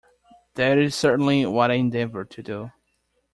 That 0.55 0.79
is 0.79 0.95
certainly 0.95 1.45
what 1.45 1.69
I 1.69 1.75
endeavour 1.75 2.25
to 2.25 2.41
do. 2.41 2.71